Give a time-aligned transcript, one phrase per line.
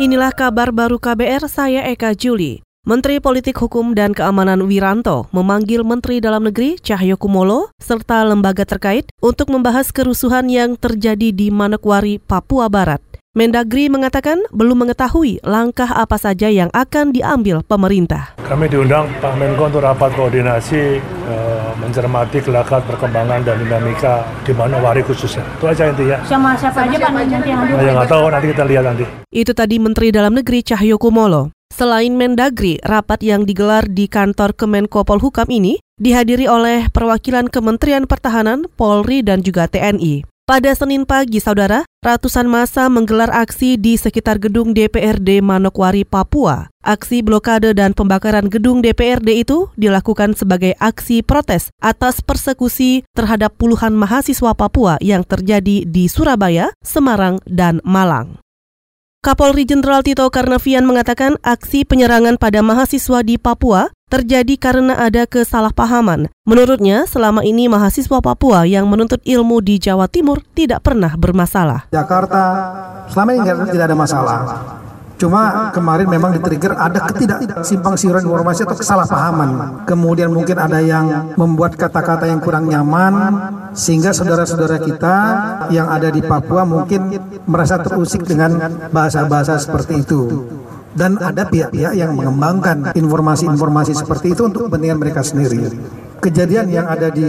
[0.00, 2.64] Inilah kabar baru KBR, saya Eka Juli.
[2.88, 9.12] Menteri Politik Hukum dan Keamanan Wiranto memanggil Menteri Dalam Negeri Cahyo Kumolo serta lembaga terkait
[9.20, 13.04] untuk membahas kerusuhan yang terjadi di Manokwari, Papua Barat.
[13.36, 18.32] Mendagri mengatakan belum mengetahui langkah apa saja yang akan diambil pemerintah.
[18.48, 25.00] Kami diundang Pak Menko untuk rapat koordinasi uh, mencermati gelagat perkembangan dan dinamika di Manowari
[25.06, 25.44] khususnya.
[25.56, 26.18] Itu aja intinya.
[26.26, 27.74] Sama siapa aja Pak nanti yang hadir?
[27.78, 29.04] Saya nggak tahu, nanti kita lihat nanti.
[29.32, 31.54] Itu tadi Menteri Dalam Negeri Cahyo Kumolo.
[31.72, 38.68] Selain Mendagri, rapat yang digelar di kantor Kemenko Polhukam ini dihadiri oleh perwakilan Kementerian Pertahanan,
[38.76, 40.31] Polri, dan juga TNI.
[40.42, 46.66] Pada Senin pagi, saudara, ratusan masa menggelar aksi di sekitar gedung DPRD Manokwari, Papua.
[46.82, 53.94] Aksi blokade dan pembakaran gedung DPRD itu dilakukan sebagai aksi protes atas persekusi terhadap puluhan
[53.94, 58.42] mahasiswa Papua yang terjadi di Surabaya, Semarang, dan Malang.
[59.22, 66.28] Kapolri Jenderal Tito Karnavian mengatakan aksi penyerangan pada mahasiswa di Papua terjadi karena ada kesalahpahaman.
[66.44, 71.88] Menurutnya, selama ini mahasiswa Papua yang menuntut ilmu di Jawa Timur tidak pernah bermasalah.
[71.88, 72.44] Jakarta
[73.08, 74.38] selama ini tidak ada masalah.
[75.22, 79.50] Cuma kemarin memang di-trigger ada ketidak simpang siuran informasi atau kesalahpahaman.
[79.86, 83.30] Kemudian mungkin ada yang membuat kata-kata yang kurang nyaman
[83.70, 85.16] sehingga saudara-saudara kita
[85.70, 88.58] yang ada di Papua mungkin merasa terusik dengan
[88.90, 90.20] bahasa-bahasa seperti itu.
[90.92, 95.72] Dan ada pihak-pihak yang mengembangkan informasi-informasi seperti itu untuk kepentingan mereka sendiri.
[96.20, 97.26] Kejadian yang ada di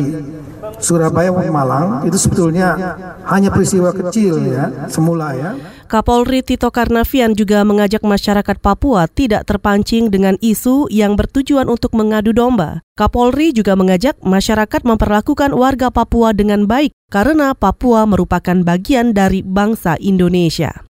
[0.79, 2.95] Surabaya Malang itu sebetulnya
[3.27, 5.55] hanya peristiwa kecil ya semula ya.
[5.87, 12.33] Kapolri Tito Karnavian juga mengajak masyarakat Papua tidak terpancing dengan isu yang bertujuan untuk mengadu
[12.33, 12.81] domba.
[12.97, 19.99] Kapolri juga mengajak masyarakat memperlakukan warga Papua dengan baik karena Papua merupakan bagian dari bangsa
[19.99, 20.87] Indonesia.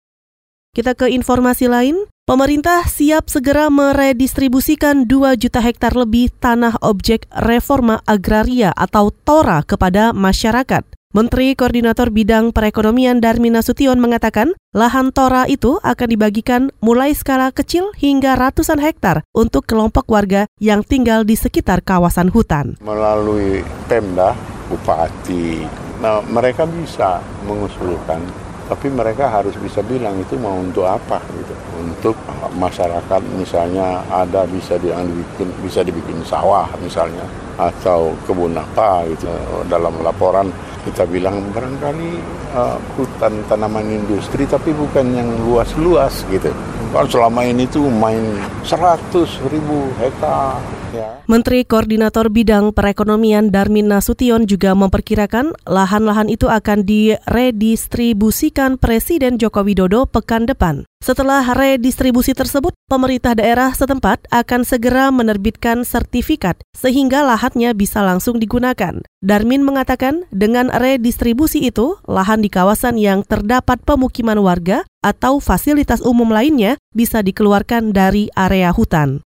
[0.73, 2.07] Kita ke informasi lain.
[2.27, 10.11] Pemerintah siap segera meredistribusikan 2 juta hektar lebih tanah objek reforma agraria atau TORA kepada
[10.11, 10.83] masyarakat.
[11.15, 17.95] Menteri Koordinator Bidang Perekonomian Darmin Nasution mengatakan, lahan Tora itu akan dibagikan mulai skala kecil
[17.95, 22.75] hingga ratusan hektar untuk kelompok warga yang tinggal di sekitar kawasan hutan.
[22.83, 24.35] Melalui Pemda,
[24.67, 25.63] Bupati,
[26.03, 28.19] nah, mereka bisa mengusulkan
[28.67, 31.55] tapi mereka harus bisa bilang itu mau untuk apa gitu.
[31.79, 32.15] Untuk
[32.59, 37.23] masyarakat misalnya ada bisa dibikin bisa dibikin sawah misalnya
[37.55, 39.31] atau kebun apa gitu.
[39.71, 40.51] Dalam laporan
[40.87, 42.11] kita bilang barangkali
[42.55, 46.51] uh, hutan tanaman industri tapi bukan yang luas-luas gitu.
[46.91, 48.23] Kalau selama ini tuh main
[48.63, 50.59] 100 ribu hektar
[50.95, 51.19] Ya.
[51.27, 60.07] Menteri Koordinator Bidang Perekonomian Darmin Nasution juga memperkirakan lahan-lahan itu akan diredistribusikan Presiden Joko Widodo
[60.07, 60.87] pekan depan.
[60.97, 69.03] Setelah redistribusi tersebut, pemerintah daerah setempat akan segera menerbitkan sertifikat sehingga lahannya bisa langsung digunakan.
[69.21, 76.33] Darmin mengatakan dengan redistribusi itu, lahan di kawasan yang terdapat pemukiman warga atau fasilitas umum
[76.33, 79.26] lainnya bisa dikeluarkan dari area hutan.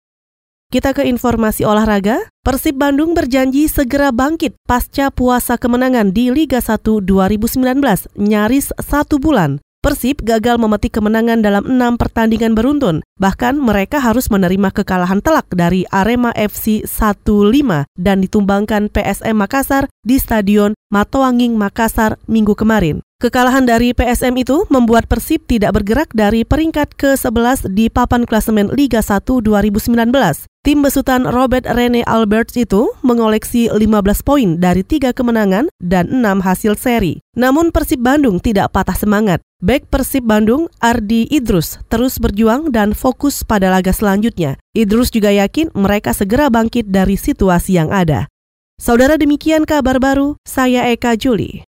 [0.74, 2.26] Kita ke informasi olahraga.
[2.42, 7.62] Persib Bandung berjanji segera bangkit pasca puasa kemenangan di Liga 1 2019
[8.18, 9.62] nyaris satu bulan.
[9.78, 13.06] Persib gagal memetik kemenangan dalam enam pertandingan beruntun.
[13.22, 20.18] Bahkan mereka harus menerima kekalahan telak dari Arema FC 1-5 dan ditumbangkan PSM Makassar di
[20.18, 22.98] Stadion Matoanging Makassar minggu kemarin.
[23.24, 29.00] Kekalahan dari PSM itu membuat Persib tidak bergerak dari peringkat ke-11 di papan klasemen Liga
[29.00, 29.88] 1 2019.
[30.60, 33.80] Tim besutan Robert Rene Alberts itu mengoleksi 15
[34.20, 37.24] poin dari tiga kemenangan dan 6 hasil seri.
[37.32, 39.40] Namun Persib Bandung tidak patah semangat.
[39.64, 44.60] Back Persib Bandung, Ardi Idrus, terus berjuang dan fokus pada laga selanjutnya.
[44.76, 48.28] Idrus juga yakin mereka segera bangkit dari situasi yang ada.
[48.76, 51.64] Saudara demikian kabar baru, saya Eka Juli.